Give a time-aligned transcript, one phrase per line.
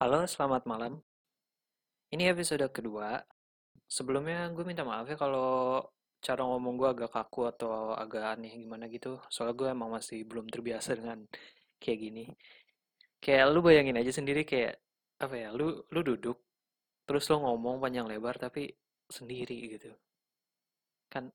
[0.00, 0.96] Halo, selamat malam.
[2.08, 3.20] Ini episode kedua.
[3.84, 5.84] Sebelumnya gue minta maaf ya kalau
[6.24, 9.20] cara ngomong gue agak kaku atau agak aneh gimana gitu.
[9.28, 11.28] Soalnya gue emang masih belum terbiasa dengan
[11.76, 12.24] kayak gini.
[13.20, 14.80] Kayak lu bayangin aja sendiri kayak
[15.20, 15.48] apa ya?
[15.52, 16.40] Lu lu duduk
[17.04, 18.72] terus lu ngomong panjang lebar tapi
[19.04, 19.92] sendiri gitu.
[21.12, 21.28] Kan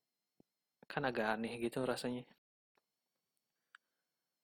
[0.90, 2.26] kan agak aneh gitu rasanya.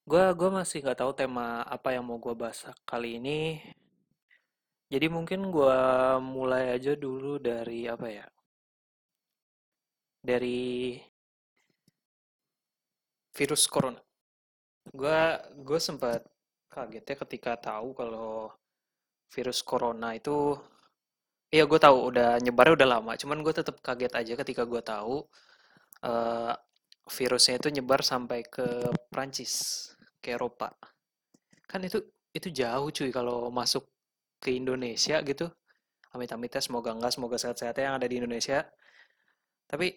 [0.07, 3.59] Gue gua masih nggak tahu tema apa yang mau gue bahas kali ini.
[4.93, 5.79] Jadi mungkin gue
[6.21, 8.25] mulai aja dulu dari apa ya?
[10.21, 11.01] Dari
[13.33, 13.97] virus corona.
[14.93, 15.21] Gue
[15.65, 16.21] gue sempat
[16.69, 18.53] kaget ya ketika tahu kalau
[19.33, 20.53] virus corona itu,
[21.49, 23.11] iya gue tahu udah nyebarnya udah lama.
[23.17, 25.25] Cuman gue tetap kaget aja ketika gue tahu
[26.05, 26.53] eh,
[27.09, 29.53] virusnya itu nyebar sampai ke Prancis,
[30.21, 30.69] ke Eropa.
[31.65, 31.97] Kan itu
[32.37, 33.92] itu jauh cuy kalau masuk
[34.43, 35.47] ke Indonesia gitu.
[36.13, 38.67] Amit-amitnya semoga enggak, semoga sehat-sehat yang ada di Indonesia.
[39.71, 39.87] Tapi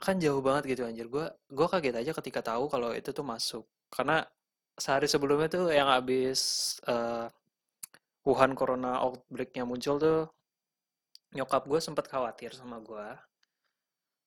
[0.00, 1.06] kan jauh banget gitu anjir.
[1.06, 3.64] Gue gue kaget aja ketika tahu kalau itu tuh masuk.
[3.94, 4.26] Karena
[4.74, 6.40] sehari sebelumnya tuh yang habis
[6.88, 7.26] eh,
[8.26, 10.20] Wuhan Corona outbreak-nya muncul tuh
[11.36, 13.08] nyokap gue sempat khawatir sama gue.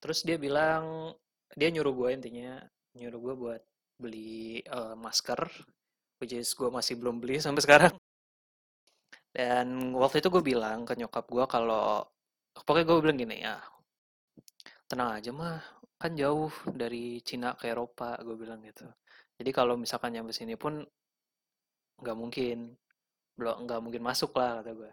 [0.01, 1.13] Terus dia bilang
[1.57, 2.61] dia nyuruh gue intinya
[2.97, 3.61] nyuruh gue buat
[4.01, 5.41] beli eh, masker,
[6.21, 7.93] which is gue masih belum beli sampai sekarang.
[9.33, 12.05] Dan waktu itu gue bilang ke nyokap gue kalau
[12.53, 13.57] pokoknya gue bilang gini ya,
[14.85, 15.57] tenang aja mah
[15.97, 18.85] kan jauh dari Cina ke Eropa gue bilang gitu.
[19.39, 20.85] Jadi kalau misalkan nyampe sini pun
[21.97, 22.77] nggak mungkin
[23.33, 24.91] belum nggak mungkin masuk lah kata gue.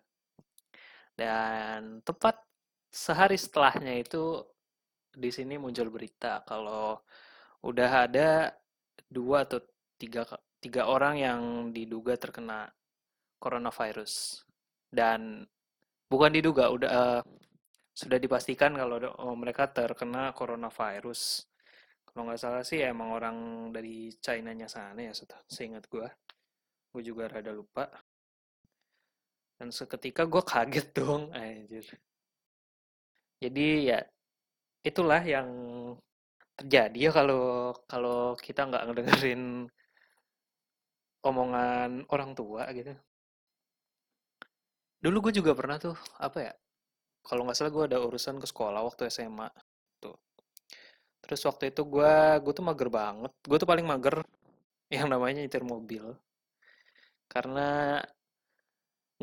[1.13, 2.41] Dan tepat
[2.89, 4.41] sehari setelahnya itu
[5.11, 6.97] di sini muncul berita kalau
[7.67, 8.55] udah ada
[9.11, 9.61] dua atau
[10.01, 10.25] tiga
[10.63, 11.41] tiga orang yang
[11.75, 12.71] diduga terkena
[13.41, 14.45] coronavirus.
[14.87, 15.43] Dan
[16.07, 17.23] bukan diduga udah eh,
[17.97, 21.49] sudah dipastikan kalau oh, mereka terkena coronavirus.
[22.07, 23.37] Kalau nggak salah sih emang orang
[23.73, 25.15] dari China-nya sana ya
[25.47, 26.07] seingat gue
[26.91, 27.87] gue juga rada lupa.
[29.59, 31.87] Dan seketika gue kaget dong anjir.
[33.41, 33.99] Jadi ya
[34.85, 35.49] itulah yang
[36.57, 39.43] terjadi ya kalau kalau kita nggak ngedengerin
[41.25, 42.93] omongan orang tua gitu
[45.05, 46.53] dulu gue juga pernah tuh apa ya
[47.29, 49.49] kalau nggak salah gue ada urusan ke sekolah waktu SMA
[50.01, 50.17] tuh.
[51.25, 54.17] Terus waktu itu gue gue tuh mager banget gue tuh paling mager
[54.97, 56.05] yang namanya nyetir mobil.
[57.33, 58.01] Karena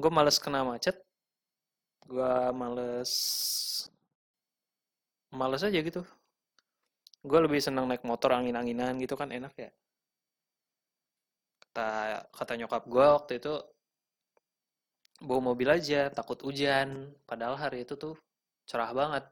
[0.01, 0.95] gue males kena macet
[2.07, 3.11] gue males
[5.39, 6.01] males aja gitu.
[7.29, 9.69] Gue lebih seneng naik motor angin-anginan gitu kan enak ya.
[11.61, 11.87] Kata
[12.37, 13.53] kata nyokap gue waktu itu
[15.21, 17.13] bawa mobil aja takut hujan.
[17.25, 18.15] Padahal hari itu tuh
[18.69, 19.23] cerah banget.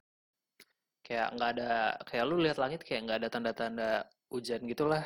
[1.06, 1.72] Kayak nggak ada
[2.10, 3.90] kayak lu lihat langit kayak nggak ada tanda-tanda
[4.34, 5.04] hujan gitulah.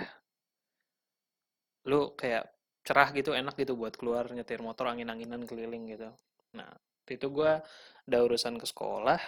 [1.90, 2.48] Lu kayak
[2.88, 6.10] cerah gitu enak gitu buat keluar nyetir motor angin-anginan keliling gitu.
[6.56, 6.72] Nah
[7.10, 7.52] itu gue
[8.08, 9.20] ada urusan ke sekolah.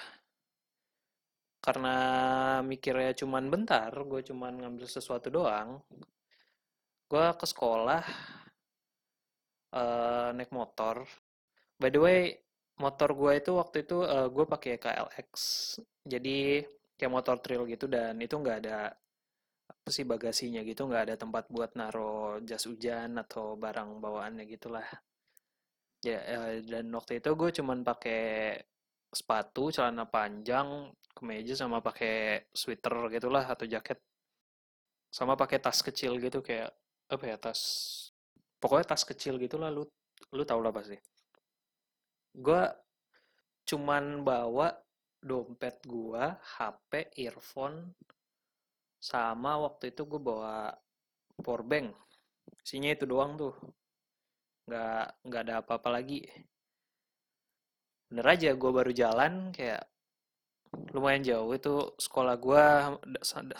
[1.61, 1.95] Karena
[2.65, 5.77] mikirnya cuman bentar gue cuman ngambil sesuatu doang
[7.11, 8.03] gue ke sekolah
[9.75, 11.03] uh, naik motor
[11.81, 12.19] by the way
[12.77, 15.31] motor gue itu waktu itu uh, gue pakai KLX
[16.05, 16.65] jadi
[16.97, 18.93] kayak motor trail gitu dan itu nggak ada
[19.71, 24.85] apa sih bagasinya gitu nggak ada tempat buat naro jas hujan atau barang bawaannya gitulah.
[26.05, 28.21] Ya uh, dan waktu itu gue cuman pakai
[29.09, 33.97] sepatu celana panjang kemeja sama pakai sweater gitulah atau jaket.
[35.09, 36.71] Sama pakai tas kecil gitu kayak
[37.11, 37.61] apa ya tas
[38.61, 39.83] pokoknya tas kecil gitulah lu
[40.31, 40.95] lu tau lah pasti
[42.31, 42.63] gue
[43.67, 44.71] cuman bawa
[45.21, 46.23] dompet gue
[46.57, 47.93] HP earphone
[49.01, 50.73] sama waktu itu gue bawa
[51.41, 51.93] power bank.
[52.61, 53.53] Isinya itu doang tuh.
[54.69, 56.21] Nggak nggak ada apa-apa lagi.
[58.09, 59.87] Bener aja gue baru jalan kayak
[60.95, 62.63] lumayan jauh itu sekolah gue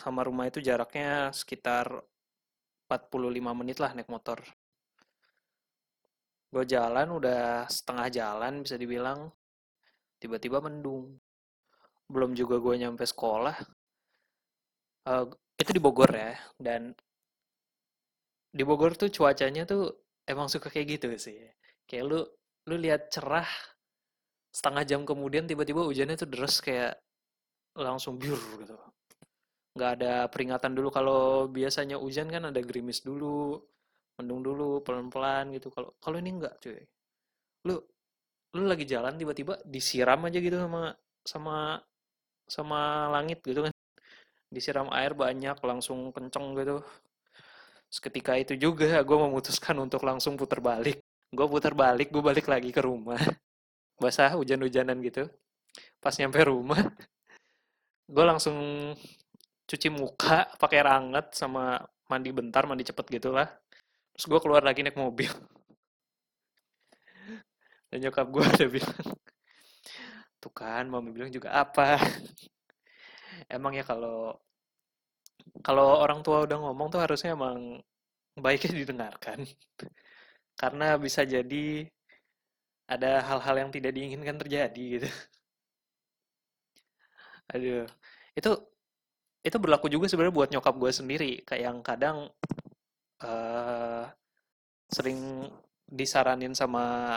[0.00, 1.88] sama rumah itu jaraknya sekitar
[2.88, 4.40] 45 menit lah naik motor
[6.52, 9.32] gue jalan udah setengah jalan bisa dibilang
[10.20, 11.16] tiba-tiba mendung.
[12.12, 13.56] Belum juga gue nyampe sekolah
[15.08, 15.24] uh,
[15.58, 16.92] itu di Bogor ya dan
[18.52, 19.88] di Bogor tuh cuacanya tuh
[20.28, 21.40] emang suka kayak gitu sih.
[21.88, 22.20] Kayak lu
[22.68, 23.48] lu lihat cerah
[24.52, 27.00] setengah jam kemudian tiba-tiba hujannya tuh deras kayak
[27.74, 28.76] langsung biur gitu.
[29.72, 33.56] Nggak ada peringatan dulu kalau biasanya hujan kan ada gerimis dulu
[34.22, 35.68] mendung dulu pelan-pelan gitu.
[35.74, 36.78] Kalau kalau ini enggak cuy.
[37.66, 37.76] Lu
[38.54, 40.94] lu lagi jalan tiba-tiba disiram aja gitu sama
[41.26, 41.56] sama
[42.46, 43.74] sama langit gitu kan.
[44.52, 46.78] Disiram air banyak langsung kenceng gitu.
[47.90, 51.02] Seketika itu juga gue memutuskan untuk langsung putar balik.
[51.34, 53.18] Gue putar balik gue balik lagi ke rumah.
[54.02, 55.26] Basah hujan-hujanan gitu.
[56.00, 56.80] Pas nyampe rumah
[58.12, 58.56] gue langsung
[59.64, 61.80] cuci muka pakai air hangat sama
[62.12, 63.48] mandi bentar mandi cepet gitu lah
[64.14, 65.28] terus gue keluar lagi naik mobil.
[67.92, 69.04] Dan nyokap gue ada bilang
[70.42, 72.02] tuh kan mami bilang juga apa?
[73.54, 74.34] Emang ya kalau
[75.62, 77.78] kalau orang tua udah ngomong tuh harusnya emang
[78.34, 79.46] baiknya didengarkan.
[80.60, 81.86] Karena bisa jadi
[82.90, 85.08] ada hal-hal yang tidak diinginkan terjadi gitu.
[87.54, 87.86] Aduh
[88.34, 88.50] itu
[89.42, 91.32] itu berlaku juga sebenarnya buat nyokap gue sendiri.
[91.46, 92.16] Kayak yang kadang
[93.22, 94.04] eh
[94.92, 95.48] sering
[95.88, 97.16] disaranin sama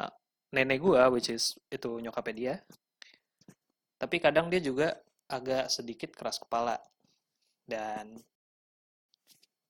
[0.56, 2.56] nenek gue which is itu nyokapnya dia.
[4.00, 4.96] Tapi kadang dia juga
[5.28, 6.78] agak sedikit keras kepala.
[7.66, 8.22] Dan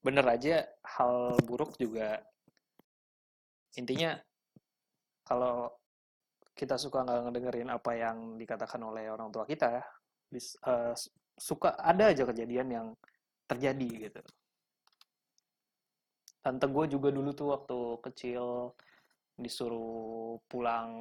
[0.05, 2.21] bener aja hal buruk juga
[3.73, 4.13] intinya
[5.25, 5.73] kalau
[6.53, 9.81] kita suka nggak ngedengerin apa yang dikatakan oleh orang tua kita
[10.29, 10.93] bis, eh,
[11.35, 12.87] suka ada aja kejadian yang
[13.49, 14.21] terjadi gitu
[16.45, 18.69] tante gue juga dulu tuh waktu kecil
[19.33, 20.93] disuruh pulang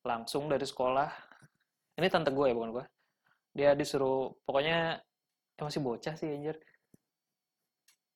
[0.00, 1.12] langsung dari sekolah.
[2.00, 2.84] Ini tante gue ya bukan gue
[3.50, 4.96] dia disuruh pokoknya
[5.60, 6.56] eh, masih bocah sih anjir.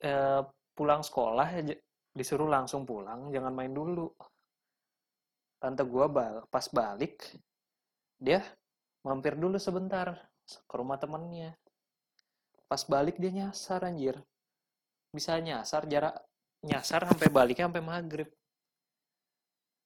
[0.00, 0.42] Eh,
[0.72, 1.60] pulang sekolah
[2.16, 4.08] disuruh langsung pulang jangan main dulu.
[5.60, 7.20] Tante gue bal pas balik
[8.16, 8.40] dia
[9.04, 11.52] mampir dulu sebentar ke rumah temennya.
[12.64, 14.24] Pas balik dia nyasar anjir
[15.14, 16.18] bisa nyasar jarak
[16.66, 18.28] nyasar sampai baliknya sampai maghrib.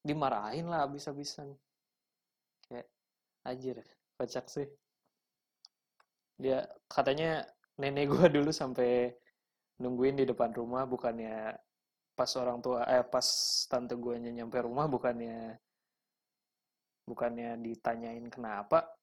[0.01, 1.53] Dimarahin lah abis-abisan.
[2.65, 2.89] Kayak
[3.45, 3.77] anjir
[4.17, 4.65] kocak sih.
[6.41, 7.45] Dia katanya
[7.77, 9.13] nenek gue dulu sampai
[9.85, 11.53] nungguin di depan rumah bukannya
[12.19, 13.23] pas orang tua eh pas
[13.71, 15.55] tante gue nyampe rumah bukannya
[17.05, 18.97] bukannya ditanyain kenapa.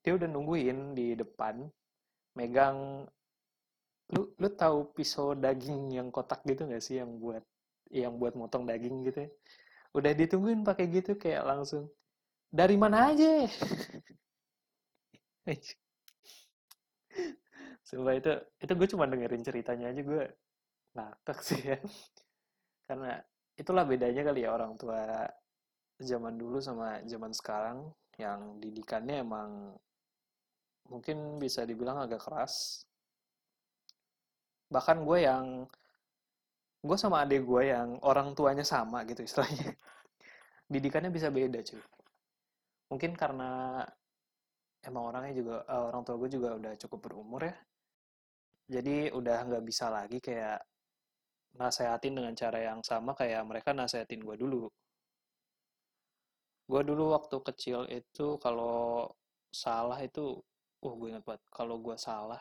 [0.00, 1.66] Dia udah nungguin di depan
[2.38, 3.04] megang
[4.10, 6.98] lu lu tahu pisau daging yang kotak gitu nggak sih?
[7.00, 7.44] Yang buat
[7.90, 9.30] yang buat motong daging gitu ya?
[9.90, 11.90] udah ditungguin pakai gitu kayak langsung
[12.50, 13.46] dari mana aja?
[17.86, 18.30] Sumpah itu
[18.62, 20.30] itu gue cuma dengerin ceritanya aja gue
[20.94, 21.78] ngakak sih ya.
[22.86, 23.18] Karena
[23.58, 25.26] itulah bedanya kali ya orang tua
[25.98, 29.74] zaman dulu sama zaman sekarang yang didikannya emang
[30.86, 32.86] mungkin bisa dibilang agak keras
[34.70, 35.66] bahkan gue yang
[36.80, 39.76] gue sama adik gue yang orang tuanya sama gitu istilahnya.
[40.72, 41.82] Didikannya bisa beda cuy.
[42.90, 43.84] Mungkin karena
[44.86, 47.54] emang orangnya juga eh, orang tua gue juga udah cukup berumur ya.
[48.70, 50.62] Jadi udah nggak bisa lagi kayak
[51.58, 54.70] nasehatin dengan cara yang sama kayak mereka nasehatin gue dulu.
[56.70, 59.10] Gue dulu waktu kecil itu kalau
[59.50, 60.38] salah itu
[60.86, 61.42] uh gue ingat banget.
[61.50, 62.40] Kalau gue salah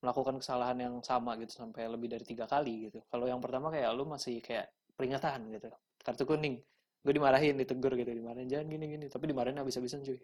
[0.00, 3.04] melakukan kesalahan yang sama gitu sampai lebih dari tiga kali gitu.
[3.12, 5.68] Kalau yang pertama kayak lu masih kayak peringatan gitu.
[6.00, 6.56] Kartu kuning.
[7.00, 9.06] Gue dimarahin ditegur gitu dimarahin jangan gini gini.
[9.12, 10.20] Tapi dimarahin habis-habisan cuy.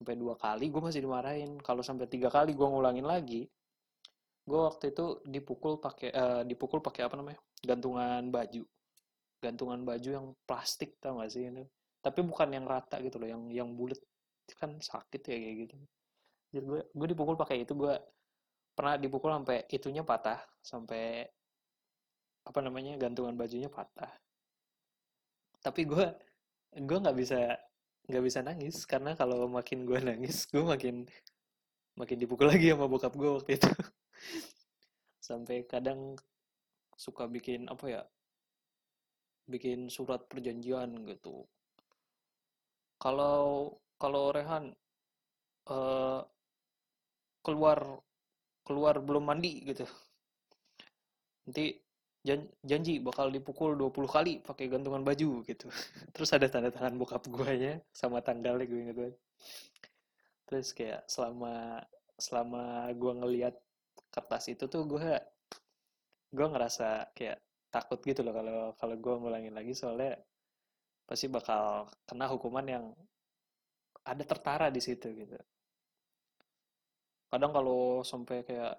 [0.00, 1.60] Sampai dua kali gue masih dimarahin.
[1.60, 3.44] Kalau sampai tiga kali gue ngulangin lagi
[4.44, 7.40] gue waktu itu dipukul pakai uh, dipukul pakai apa namanya?
[7.64, 8.62] Gantungan baju.
[9.40, 11.64] Gantungan baju yang plastik tau gak sih ini?
[12.04, 13.96] Tapi bukan yang rata gitu loh yang yang bulat.
[14.60, 15.74] Kan sakit ya kayak gitu.
[16.52, 17.92] Jadi gue gue dipukul pakai itu gue
[18.74, 21.22] pernah dipukul sampai itunya patah sampai
[22.44, 24.10] apa namanya gantungan bajunya patah.
[25.64, 26.06] Tapi gue
[26.74, 27.40] gue nggak bisa
[28.04, 31.08] nggak bisa nangis karena kalau makin gue nangis gue makin
[31.96, 33.70] makin dipukul lagi sama bokap gue waktu itu.
[35.28, 36.18] Sampai kadang
[36.98, 38.02] suka bikin apa ya
[39.48, 41.48] bikin surat perjanjian gitu.
[43.00, 44.72] Kalau kalau Rehan
[45.68, 46.20] uh,
[47.44, 48.00] keluar
[48.64, 49.84] keluar belum mandi gitu.
[51.44, 51.76] Nanti
[52.64, 55.68] janji bakal dipukul 20 kali pakai gantungan baju gitu.
[56.16, 59.16] Terus ada tanda tangan bokap gue ya sama tanggalnya gue inget banget.
[60.48, 61.84] Terus kayak selama
[62.16, 63.54] selama gue ngeliat
[64.08, 65.10] kertas itu tuh gue
[66.34, 69.76] gue ngerasa kayak takut gitu loh kalau kalau gue ngulangin lagi.
[69.76, 70.16] Soalnya
[71.04, 72.84] pasti bakal kena hukuman yang
[74.04, 75.36] ada tertara di situ gitu
[77.30, 78.74] kadang kalau sampai kayak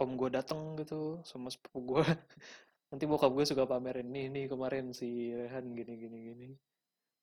[0.00, 2.04] om gue dateng gitu sama sepupu gue
[2.90, 6.48] nanti bokap gue suka pamerin nih nih kemarin si Rehan gini gini gini.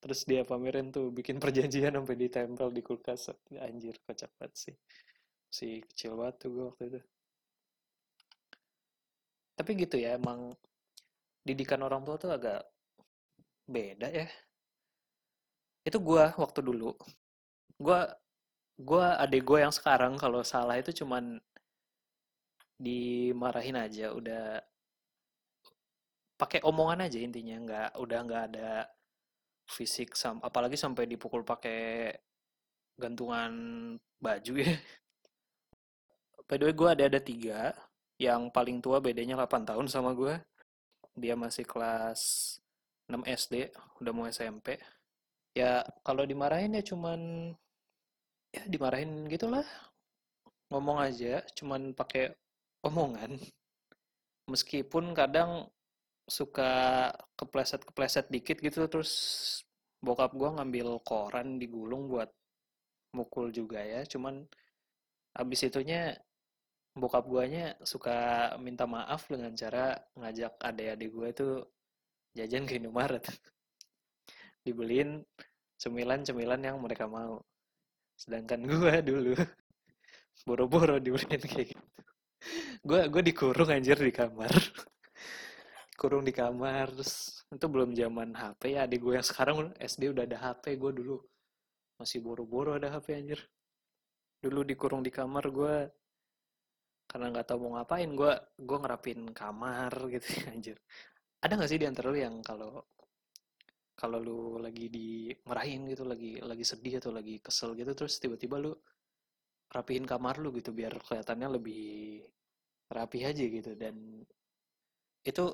[0.02, 3.32] Terus dia pamerin tuh bikin perjanjian sampai ditempel di kulkas.
[3.62, 4.76] Anjir kocak banget sih.
[5.52, 7.00] Si kecil banget tuh gue waktu itu.
[9.56, 10.52] Tapi gitu ya emang
[11.46, 12.66] didikan orang tua tuh agak
[13.70, 14.28] beda ya.
[15.86, 16.98] Itu gue waktu dulu.
[17.78, 18.00] Gue
[18.78, 21.40] gue adik gue yang sekarang kalau salah itu cuman
[22.82, 24.58] dimarahin aja udah
[26.40, 28.90] pakai omongan aja intinya nggak udah nggak ada
[29.70, 32.10] fisik sam apalagi sampai dipukul pakai
[32.98, 33.54] gantungan
[34.18, 34.76] baju ya.
[36.50, 37.72] By the way gue ada ada tiga
[38.22, 40.36] yang paling tua bedanya 8 tahun sama gue
[41.18, 42.58] dia masih kelas
[43.10, 43.72] 6 SD
[44.04, 44.78] udah mau SMP
[45.58, 47.52] ya kalau dimarahin ya cuman
[48.52, 49.66] ya dimarahin gitulah.
[50.72, 52.32] Ngomong aja cuman pakai
[52.84, 53.40] omongan.
[54.48, 55.68] Meskipun kadang
[56.28, 59.12] suka kepleset-kepleset dikit gitu terus
[60.00, 62.32] bokap gue ngambil koran digulung buat
[63.16, 64.04] mukul juga ya.
[64.08, 64.48] Cuman
[65.36, 66.16] abis itunya
[66.92, 71.54] bokap guanya suka minta maaf dengan cara ngajak adik-adik gue tuh
[72.36, 73.24] jajan ke Indomaret.
[74.66, 75.24] Dibeliin
[75.82, 77.42] cemilan-cemilan yang mereka mau
[78.22, 79.34] sedangkan gue dulu.
[80.46, 81.86] Boro-boro dibeliin kayak gitu.
[82.86, 84.50] Gue gue dikurung anjir di kamar.
[86.00, 90.24] Kurung di kamar terus itu belum zaman HP ya adik gue yang sekarang SD udah
[90.26, 91.16] ada HP gue dulu
[92.02, 93.42] masih boro-boro ada HP anjir.
[94.42, 95.76] Dulu dikurung di kamar gue
[97.06, 100.78] karena nggak tahu mau ngapain gue gue ngerapin kamar gitu anjir.
[101.42, 102.82] Ada nggak sih di antara lu yang kalau
[104.02, 108.74] kalau lu lagi dimarahin gitu lagi lagi sedih atau lagi kesel gitu terus tiba-tiba lu
[109.72, 111.86] rapihin kamar lu gitu biar kelihatannya lebih
[112.92, 113.72] rapi aja gitu.
[113.74, 113.96] Dan
[115.24, 115.46] itu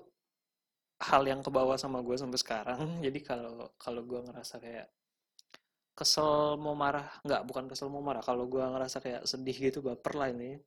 [0.98, 2.82] hal yang kebawa sama gue sampai sekarang.
[3.06, 4.88] Jadi kalau kalau gue ngerasa kayak
[5.98, 8.26] kesel mau marah nggak bukan kesel mau marah.
[8.26, 10.58] Kalau gue ngerasa kayak sedih gitu baper lah ini.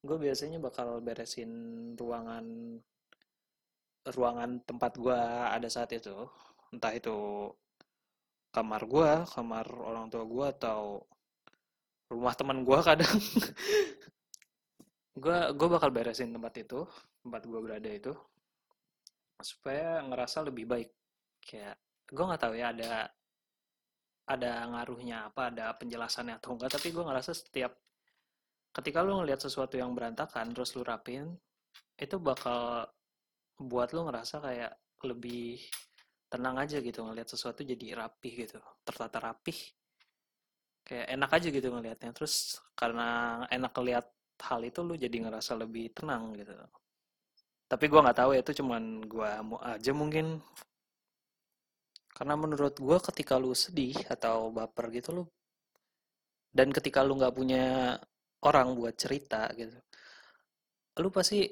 [0.00, 1.52] Gue biasanya bakal beresin
[2.00, 2.80] ruangan
[4.00, 5.20] ruangan tempat gue
[5.56, 6.16] ada saat itu
[6.70, 7.50] entah itu
[8.50, 11.02] kamar gue kamar orang tua gue atau
[12.10, 13.16] rumah teman gue kadang.
[15.20, 16.86] Gue gue bakal beresin tempat itu
[17.20, 18.14] tempat gue berada itu
[19.42, 20.90] supaya ngerasa lebih baik.
[21.44, 21.76] Kayak
[22.08, 23.10] gue nggak tahu ya ada
[24.30, 27.74] ada ngaruhnya apa ada penjelasannya atau enggak tapi gue ngerasa setiap
[28.70, 31.34] ketika lu ngelihat sesuatu yang berantakan terus lu rapin
[31.98, 32.86] itu bakal
[33.58, 34.72] buat lu ngerasa kayak
[35.02, 35.58] lebih
[36.30, 39.58] tenang aja gitu ngelihat sesuatu jadi rapih gitu tertata rapih.
[40.86, 42.10] Kayak enak aja gitu ngelihatnya.
[42.16, 44.06] Terus karena enak ngeliat
[44.40, 46.54] hal itu lu jadi ngerasa lebih tenang gitu.
[47.70, 50.38] Tapi gue nggak tahu ya itu cuman gue mau aja mungkin.
[52.14, 55.24] Karena menurut gue ketika lu sedih atau baper gitu lu
[56.50, 57.94] dan ketika lu nggak punya
[58.42, 59.78] orang buat cerita gitu
[61.00, 61.46] lu pasti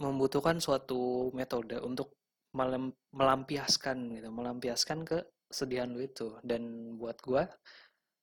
[0.00, 2.19] membutuhkan suatu metode untuk
[2.54, 6.38] melampiaskan gitu melampiaskan kesedihan lu itu.
[6.42, 7.42] Dan buat gue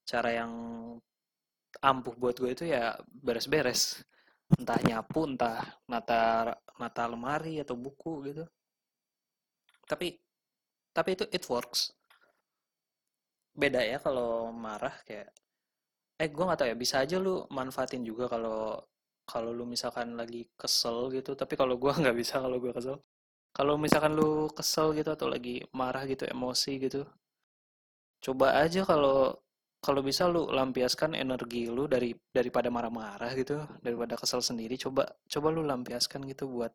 [0.08, 0.52] cara yang
[1.84, 4.04] ampuh buat gue itu ya beres-beres.
[4.56, 5.60] Entah nyapu entah
[5.92, 8.44] nata nata lemari atau buku gitu.
[9.88, 10.20] Tapi
[10.96, 11.92] tapi itu it works.
[13.58, 15.30] Beda ya kalau marah kayak
[16.18, 18.82] eh gue nggak tahu ya bisa aja lu manfaatin juga kalau
[19.28, 21.36] kalau lu misalkan lagi kesel gitu.
[21.36, 22.98] Tapi kalau gue nggak bisa kalau gue kesel
[23.58, 27.02] kalau misalkan lu kesel gitu atau lagi marah gitu emosi gitu
[28.22, 29.34] coba aja kalau
[29.82, 35.48] kalau bisa lu lampiaskan energi lu dari daripada marah-marah gitu daripada kesel sendiri coba coba
[35.54, 36.74] lu lampiaskan gitu buat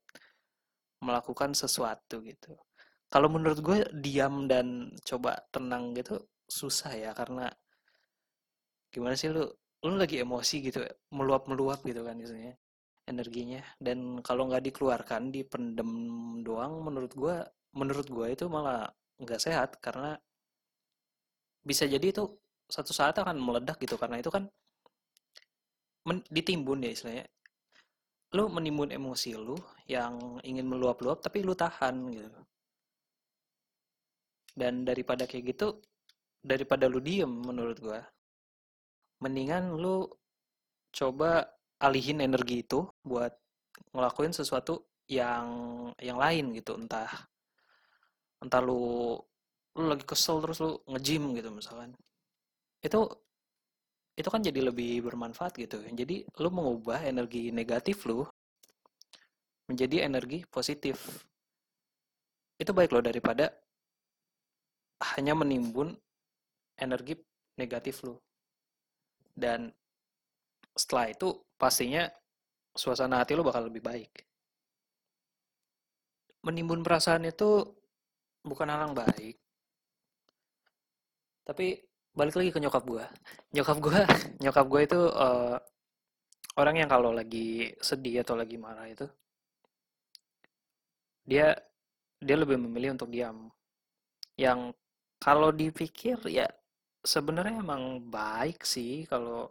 [1.03, 2.55] melakukan sesuatu gitu.
[3.13, 6.17] Kalau menurut gue diam dan coba tenang gitu
[6.49, 7.51] susah ya karena
[8.89, 9.45] gimana sih lu
[9.83, 12.55] lu lagi emosi gitu meluap meluap gitu kan biasanya
[13.07, 13.63] energinya.
[13.79, 15.91] Dan kalau nggak dikeluarkan dipendem
[16.47, 17.37] doang menurut gue
[17.73, 19.79] menurut gue itu malah nggak sehat.
[19.83, 20.17] Karena
[21.63, 22.27] bisa jadi itu
[22.71, 23.97] satu saat akan meledak gitu.
[24.01, 24.47] Karena itu kan
[26.09, 27.27] men, ditimbun ya istilahnya.
[28.33, 29.57] Lu menimbun emosi lu
[29.89, 32.41] yang ingin meluap-luap tapi lu tahan gitu.
[34.53, 35.81] Dan daripada kayak gitu
[36.43, 38.03] daripada lu diem menurut gua
[39.23, 40.11] mendingan lu
[40.91, 41.47] coba
[41.83, 43.35] alihin energi itu buat
[43.91, 45.47] ngelakuin sesuatu yang
[45.99, 46.79] yang lain gitu.
[46.79, 47.11] Entah
[48.43, 49.19] entah lu
[49.77, 51.91] lu lagi kesel terus lu ngejim gitu misalkan.
[52.79, 53.11] Itu
[54.15, 55.83] itu kan jadi lebih bermanfaat gitu.
[55.83, 58.23] Jadi lu mengubah energi negatif lu
[59.67, 61.27] menjadi energi positif.
[62.61, 63.51] Itu baik loh daripada
[65.17, 65.99] hanya menimbun
[66.79, 67.19] energi
[67.59, 68.23] negatif lo
[69.35, 69.73] dan
[70.73, 71.29] setelah itu
[71.61, 72.09] pastinya
[72.73, 74.13] suasana hati lo bakal lebih baik.
[76.43, 77.63] Menimbun perasaan itu
[78.43, 79.37] bukan hal yang baik.
[81.47, 81.67] Tapi
[82.13, 83.05] balik lagi ke nyokap gue
[83.57, 84.01] nyokap gue
[84.45, 85.57] nyokap gue itu uh,
[86.61, 89.09] orang yang kalau lagi sedih atau lagi marah itu
[91.25, 91.57] dia
[92.23, 93.51] dia lebih memilih untuk diam.
[94.39, 94.75] Yang
[95.19, 96.47] kalau dipikir ya
[97.03, 99.51] sebenarnya emang baik sih kalau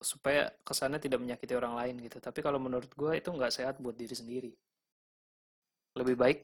[0.00, 2.18] supaya kesannya tidak menyakiti orang lain gitu.
[2.18, 4.52] Tapi kalau menurut gue itu nggak sehat buat diri sendiri.
[5.94, 6.40] Lebih baik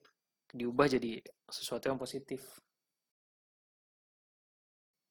[0.52, 2.44] diubah jadi sesuatu yang positif.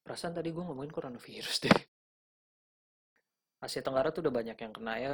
[0.05, 1.79] Perasaan tadi gue ngomongin coronavirus deh.
[3.65, 5.13] Asia Tenggara tuh udah banyak yang kena ya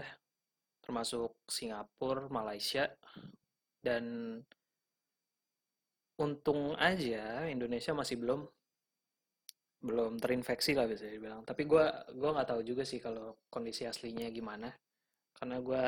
[0.83, 2.89] termasuk Singapura, Malaysia
[3.79, 4.35] dan
[6.19, 8.45] untung aja Indonesia masih belum
[9.81, 11.41] belum terinfeksi lah bisa dibilang.
[11.41, 14.69] Tapi gue gua nggak tahu juga sih kalau kondisi aslinya gimana.
[15.33, 15.83] Karena gue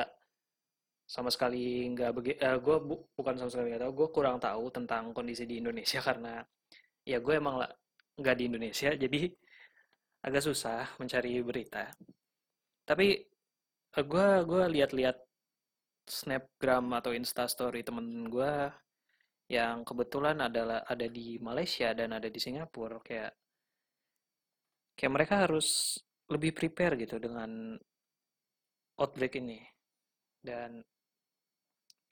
[1.04, 4.64] sama sekali nggak begitu uh, gue bu bukan sama sekali nggak tahu gue kurang tahu
[4.74, 6.02] tentang kondisi di Indonesia.
[6.08, 6.42] Karena
[7.06, 7.62] ya gue emang
[8.18, 9.20] nggak di Indonesia jadi
[10.26, 11.86] agak susah mencari berita.
[12.84, 13.06] Tapi
[13.94, 15.16] gue uh, gue lihat-lihat
[16.04, 18.52] snapgram atau instastory temen gue
[19.48, 22.98] yang kebetulan adalah ada di Malaysia dan ada di Singapura.
[23.04, 23.32] Kayak
[24.96, 25.98] kayak mereka harus
[26.32, 27.76] lebih prepare gitu dengan
[29.00, 29.60] outbreak ini.
[30.40, 30.82] Dan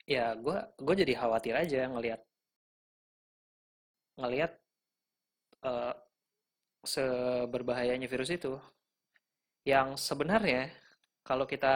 [0.03, 2.21] ya gue gue jadi khawatir aja ngelihat
[4.19, 4.51] ngelihat
[5.65, 5.93] uh,
[6.83, 8.59] seberbahayanya virus itu.
[9.63, 10.69] Yang sebenarnya
[11.23, 11.75] kalau kita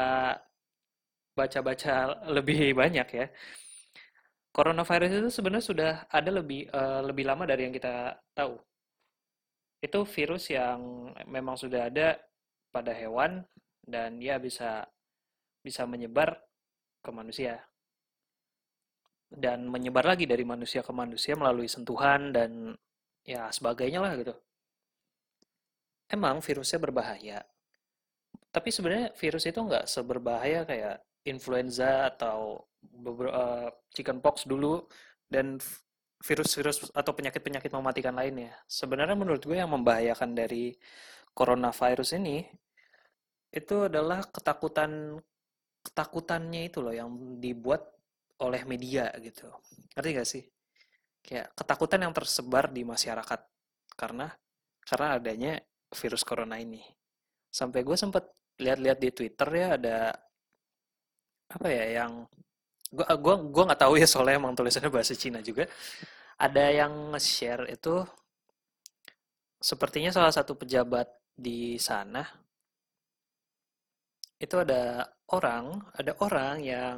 [1.38, 1.94] baca-baca
[2.36, 3.28] lebih banyak ya
[4.58, 8.58] coronavirus itu sebenarnya sudah ada lebih uh, lebih lama dari yang kita tahu
[9.82, 12.18] itu virus yang memang sudah ada
[12.74, 13.46] pada hewan
[13.86, 14.86] dan dia bisa
[15.62, 16.38] bisa menyebar
[17.02, 17.62] ke manusia
[19.28, 22.74] dan menyebar lagi dari manusia ke manusia melalui sentuhan dan
[23.28, 24.34] ya sebagainya lah gitu.
[26.08, 27.44] Emang virusnya berbahaya,
[28.48, 32.64] tapi sebenarnya virus itu nggak seberbahaya kayak influenza atau
[33.04, 34.88] uh, chickenpox dulu
[35.28, 35.60] dan
[36.18, 38.54] virus-virus atau penyakit-penyakit mematikan lainnya.
[38.66, 40.74] Sebenarnya menurut gue yang membahayakan dari
[41.38, 42.42] coronavirus ini
[43.54, 45.22] itu adalah ketakutan
[45.86, 47.86] ketakutannya itu loh yang dibuat
[48.44, 49.48] oleh media gitu.
[49.96, 50.44] Ngerti gak sih?
[51.24, 53.42] Kayak ketakutan yang tersebar di masyarakat
[53.96, 54.28] karena
[54.84, 55.54] karena adanya
[55.96, 56.84] virus corona ini.
[57.48, 58.28] Sampai gue sempet
[58.60, 59.98] lihat-lihat di Twitter ya ada
[61.48, 62.28] apa ya yang
[62.92, 65.68] gue gua gua nggak tahu ya soalnya emang tulisannya bahasa Cina juga.
[66.38, 68.06] Ada yang nge-share itu
[69.62, 72.22] sepertinya salah satu pejabat di sana
[74.38, 75.02] itu ada
[75.34, 76.98] orang ada orang yang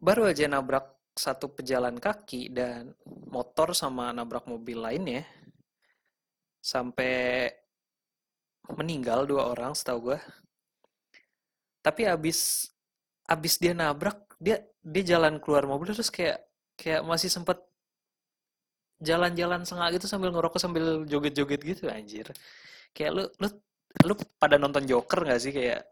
[0.00, 2.92] baru aja nabrak satu pejalan kaki dan
[3.28, 5.24] motor sama nabrak mobil lainnya
[6.60, 7.48] sampai
[8.72, 10.18] meninggal dua orang setahu gue
[11.84, 12.68] tapi abis
[13.26, 16.38] abis dia nabrak dia dia jalan keluar mobil terus kayak
[16.78, 17.58] kayak masih sempet
[19.02, 22.26] jalan-jalan sengak gitu sambil ngerokok sambil joget-joget gitu anjir.
[22.96, 23.48] Kayak lu lu
[24.06, 25.52] lu pada nonton Joker gak sih?
[25.52, 25.84] Kayak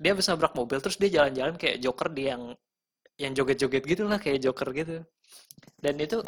[0.00, 2.44] dia habis nabrak mobil terus dia jalan-jalan kayak Joker dia yang
[3.20, 5.04] yang joget-joget gitu lah kayak Joker gitu.
[5.76, 6.24] Dan itu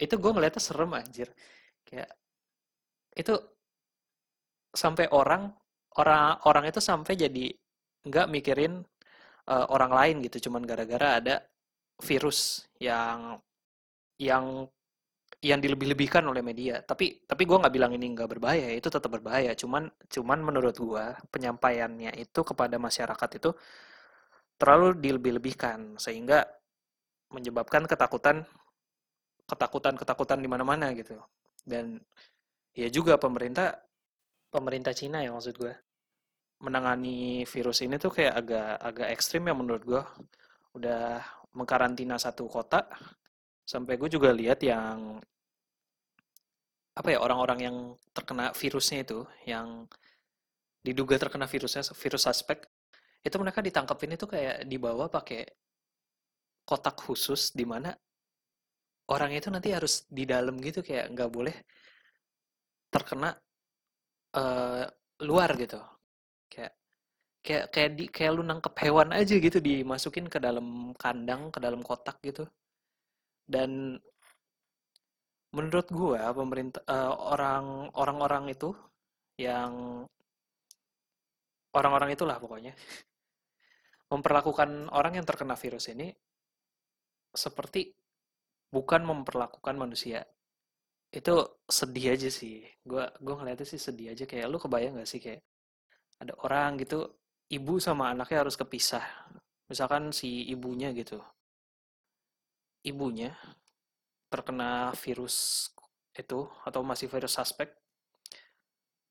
[0.00, 1.28] itu gue ngeliatnya serem anjir.
[1.86, 2.10] Kayak
[3.16, 3.34] itu
[4.72, 5.52] sampai orang
[6.00, 7.52] orang orang itu sampai jadi
[8.08, 8.82] nggak mikirin
[9.48, 11.34] uh, orang lain gitu cuman gara-gara ada
[12.02, 13.38] virus yang
[14.18, 14.66] yang
[15.42, 16.78] yang dilebih-lebihkan oleh media.
[16.86, 19.54] Tapi tapi gue nggak bilang ini nggak berbahaya itu tetap berbahaya.
[19.58, 23.50] Cuman cuman menurut gue penyampaiannya itu kepada masyarakat itu
[24.54, 26.46] terlalu dilebih-lebihkan sehingga
[27.34, 28.46] menyebabkan ketakutan
[29.50, 31.18] ketakutan ketakutan di mana-mana gitu.
[31.66, 31.98] Dan
[32.78, 33.74] ya juga pemerintah
[34.54, 35.74] pemerintah Cina ya maksud gue
[36.62, 40.02] menangani virus ini tuh kayak agak agak ekstrim ya menurut gue
[40.78, 41.20] udah
[41.58, 42.86] mengkarantina satu kota.
[43.66, 45.18] Sampai gue juga lihat yang
[46.92, 47.76] apa ya orang-orang yang
[48.12, 49.88] terkena virusnya itu yang
[50.84, 52.68] diduga terkena virusnya virus suspek
[53.22, 55.46] itu mereka ditangkapin itu kayak dibawa pakai
[56.68, 57.94] kotak khusus di mana
[59.08, 61.54] orang itu nanti harus di dalam gitu kayak nggak boleh
[62.92, 63.32] terkena
[64.36, 64.84] uh,
[65.22, 65.80] luar gitu
[66.52, 66.72] kayak
[67.46, 71.80] kayak kayak di kayak lu nangkep hewan aja gitu dimasukin ke dalam kandang ke dalam
[71.88, 72.44] kotak gitu.
[73.54, 73.98] Dan
[75.56, 78.68] menurut gua pemerintah eh, orang orang-orang itu
[79.40, 79.72] yang
[81.78, 82.72] orang-orang itulah pokoknya
[84.12, 86.12] memperlakukan orang yang terkena virus ini
[87.32, 87.80] seperti
[88.72, 90.24] bukan memperlakukan manusia.
[91.12, 92.64] Itu sedih aja sih.
[92.84, 94.24] Gua gua ngeliatnya sih sedih aja.
[94.30, 95.40] Kayak lu kebayang gak sih kayak
[96.22, 97.10] ada orang gitu
[97.50, 99.02] ibu sama anaknya harus kepisah.
[99.66, 101.18] Misalkan si ibunya gitu.
[102.86, 103.34] Ibunya
[104.30, 105.68] terkena virus
[106.14, 107.68] itu atau masih virus suspek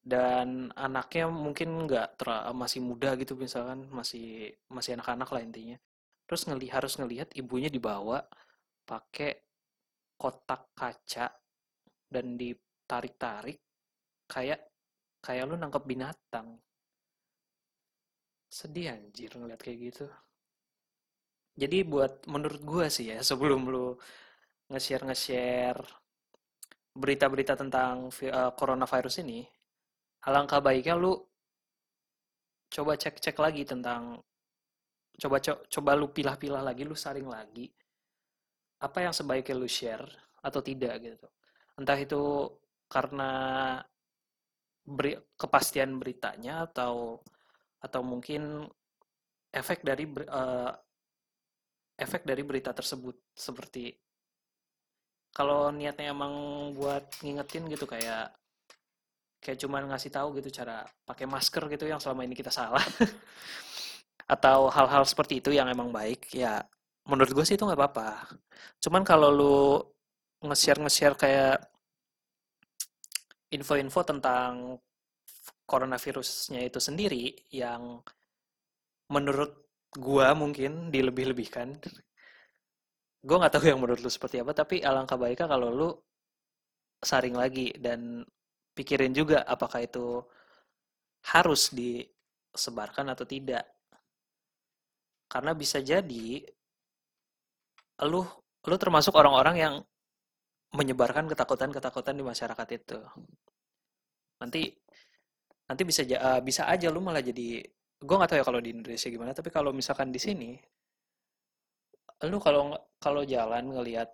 [0.01, 2.17] dan anaknya mungkin nggak
[2.57, 5.77] masih muda gitu misalkan masih masih anak-anak lah intinya.
[6.25, 8.23] Terus ngeli harus ngelihat ibunya dibawa
[8.87, 9.35] pakai
[10.17, 11.27] kotak kaca
[12.09, 13.61] dan ditarik-tarik
[14.25, 14.61] kayak
[15.21, 16.57] kayak lu nangkep binatang
[18.57, 20.05] sedih anjir ngeliat kayak gitu.
[21.61, 23.85] Jadi buat menurut gua sih ya sebelum lu
[24.71, 25.81] nge-share nge-share
[27.01, 29.39] berita-berita tentang eh, coronavirus ini
[30.27, 31.13] alangkah baiknya lu
[32.73, 34.01] coba cek-cek lagi tentang
[35.21, 37.65] coba co- coba lu pilah-pilah lagi lu saring lagi
[38.85, 40.07] apa yang sebaiknya lu share
[40.41, 41.27] atau tidak gitu.
[41.79, 42.21] Entah itu
[42.91, 43.31] karena
[44.97, 46.93] beri, kepastian beritanya atau
[47.81, 48.65] atau mungkin
[49.51, 50.71] efek dari eh,
[51.97, 53.93] efek dari berita tersebut seperti
[55.31, 56.33] kalau niatnya emang
[56.75, 58.35] buat ngingetin gitu kayak
[59.41, 62.83] kayak cuman ngasih tahu gitu cara pakai masker gitu yang selama ini kita salah
[64.35, 66.61] atau hal-hal seperti itu yang emang baik ya
[67.09, 68.09] menurut gue sih itu nggak apa-apa.
[68.83, 69.57] Cuman kalau lu
[70.45, 71.57] nge-share nge-share kayak
[73.51, 74.77] info-info tentang
[75.71, 78.03] coronavirusnya itu sendiri yang
[79.07, 79.51] menurut
[79.95, 81.79] gua mungkin dilebih-lebihkan.
[83.21, 85.89] Gue nggak tahu yang menurut lu seperti apa tapi alangkah baiknya kalau lu
[87.01, 88.25] saring lagi dan
[88.73, 90.25] pikirin juga apakah itu
[91.31, 93.65] harus disebarkan atau tidak.
[95.29, 96.41] Karena bisa jadi
[98.09, 98.21] lu
[98.67, 99.75] lu termasuk orang-orang yang
[100.71, 102.99] menyebarkan ketakutan-ketakutan di masyarakat itu.
[104.39, 104.71] Nanti
[105.71, 107.63] nanti bisa eh, bisa aja lu malah jadi
[108.01, 110.51] gue nggak tahu ya kalau di Indonesia gimana tapi kalau misalkan di sini
[112.27, 114.11] lu kalau kalau jalan ngelihat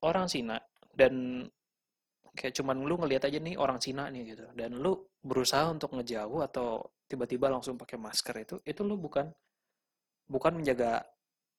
[0.00, 0.56] orang Cina
[0.96, 1.44] dan
[2.32, 6.40] kayak cuman lu ngelihat aja nih orang Cina nih gitu dan lu berusaha untuk ngejauh
[6.46, 9.28] atau tiba-tiba langsung pakai masker itu itu lu bukan
[10.30, 11.04] bukan menjaga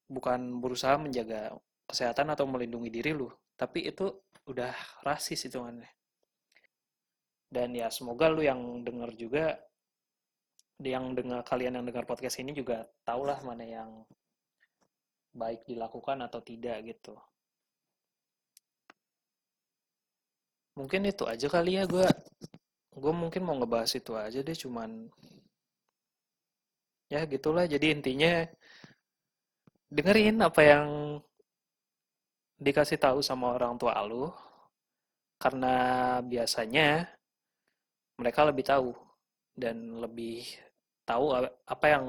[0.09, 1.53] bukan berusaha menjaga
[1.85, 4.09] kesehatan atau melindungi diri lu tapi itu
[4.47, 5.98] udah rasis hitungannya
[7.49, 9.45] dan ya semoga lu yang denger juga
[10.79, 13.89] yang dengar kalian yang dengar podcast ini juga tahulah mana yang
[15.35, 17.19] baik dilakukan atau tidak gitu.
[20.79, 22.07] Mungkin itu aja kali ya gue
[22.95, 25.11] gue mungkin mau ngebahas itu aja deh cuman
[27.11, 27.67] ya gitulah.
[27.67, 28.47] Jadi intinya
[29.91, 30.87] dengerin apa yang
[32.55, 34.31] dikasih tahu sama orang tua lu.
[35.39, 37.18] Karena biasanya
[38.19, 38.91] mereka lebih tahu
[39.55, 40.43] dan lebih
[41.07, 41.33] tahu
[41.65, 42.05] apa yang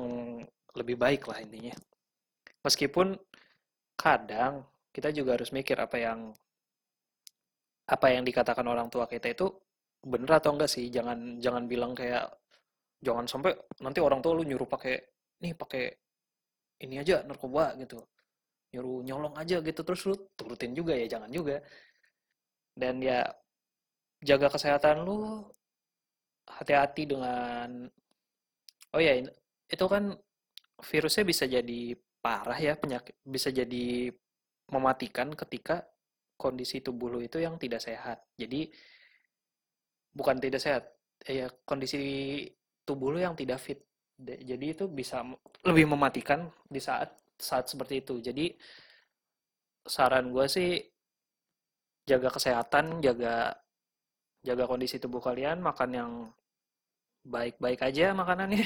[0.74, 1.74] lebih baik lah intinya.
[2.66, 3.16] Meskipun
[3.96, 6.34] kadang kita juga harus mikir apa yang
[7.90, 9.46] apa yang dikatakan orang tua kita itu
[10.02, 10.90] bener atau enggak sih?
[10.90, 12.26] Jangan jangan bilang kayak
[13.00, 14.94] jangan sampai nanti orang tua lu nyuruh pakai
[15.40, 15.84] nih pakai
[16.84, 17.98] ini aja narkoba gitu.
[18.74, 19.80] Nyuruh nyolong aja gitu.
[19.82, 21.58] Terus lu turutin juga ya jangan juga.
[22.76, 23.26] Dan ya
[24.22, 25.42] jaga kesehatan lu
[26.58, 27.86] hati-hati dengan
[28.90, 29.22] oh ya
[29.70, 30.14] itu kan
[30.80, 34.10] virusnya bisa jadi parah ya penyakit bisa jadi
[34.70, 35.82] mematikan ketika
[36.40, 38.24] kondisi tubuh lu itu yang tidak sehat.
[38.40, 38.64] Jadi
[40.16, 40.84] bukan tidak sehat
[41.28, 42.00] eh, ya kondisi
[42.88, 43.84] tubuh lu yang tidak fit.
[44.20, 45.24] Jadi itu bisa
[45.64, 48.20] lebih mematikan di saat saat seperti itu.
[48.24, 48.52] Jadi
[49.84, 50.76] saran gue sih
[52.04, 53.52] jaga kesehatan jaga
[54.44, 56.12] jaga kondisi tubuh kalian makan yang
[57.24, 58.64] baik-baik aja makanannya.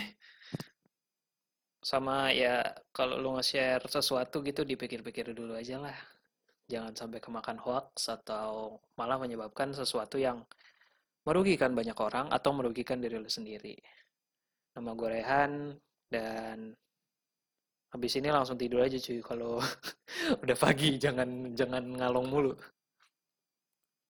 [1.85, 2.65] Sama ya
[2.97, 5.97] kalau lu nge-share sesuatu gitu dipikir-pikir dulu aja lah.
[6.65, 10.41] Jangan sampai kemakan hoax atau malah menyebabkan sesuatu yang
[11.29, 13.77] merugikan banyak orang atau merugikan diri lu sendiri.
[14.77, 15.53] Nama gue Rehan
[16.09, 16.73] dan
[17.95, 19.63] habis ini langsung tidur aja cuy kalau
[20.43, 22.53] udah pagi jangan jangan ngalong mulu